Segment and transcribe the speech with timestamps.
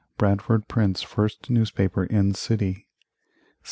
[0.17, 2.87] Bradford prints first newspaper in city 1728.